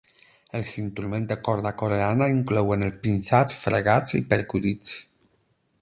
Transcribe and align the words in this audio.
Els 0.59 0.69
instruments 0.83 1.29
de 1.31 1.37
corda 1.47 1.73
coreana 1.81 2.29
inclouen 2.37 2.87
els 2.87 2.99
pinçats, 3.05 3.61
fregats 3.67 4.19
i 4.23 4.27
percudits. 4.33 4.97